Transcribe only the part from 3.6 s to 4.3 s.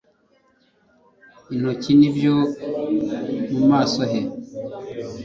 maso he,